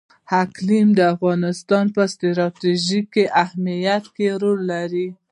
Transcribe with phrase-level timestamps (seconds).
[0.43, 3.11] اقلیم د افغانستان په ستراتیژیک
[3.43, 5.07] اهمیت کې رول لري.